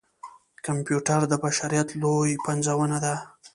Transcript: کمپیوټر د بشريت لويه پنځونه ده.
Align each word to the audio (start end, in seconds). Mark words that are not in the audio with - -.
کمپیوټر 0.65 1.21
د 1.27 1.33
بشريت 1.43 1.87
لويه 2.01 2.37
پنځونه 2.45 2.97
ده. 3.05 3.15